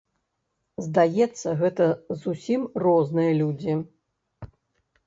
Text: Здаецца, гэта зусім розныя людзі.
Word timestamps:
Здаецца, 0.85 1.53
гэта 1.61 1.91
зусім 2.25 2.61
розныя 2.87 3.31
людзі. 3.43 3.79